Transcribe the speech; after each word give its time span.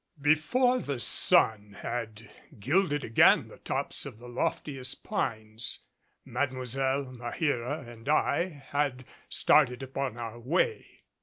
Before 0.23 0.79
the 0.79 0.97
sun 0.99 1.73
had 1.83 2.27
gilded 2.59 3.03
again 3.03 3.49
the 3.49 3.59
tops 3.59 4.03
of 4.03 4.17
the 4.17 4.27
loftiest 4.27 5.03
pines, 5.03 5.83
Mademoiselle, 6.25 7.03
Maheera 7.05 7.87
and 7.87 8.09
I 8.09 8.45
had 8.71 9.05
started 9.29 9.83
upon 9.83 10.17
our 10.17 10.39
way. 10.39 11.03